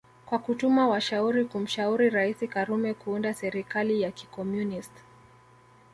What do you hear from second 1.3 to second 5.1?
kumshauri raisi karume kuunda serikali ya kikomunist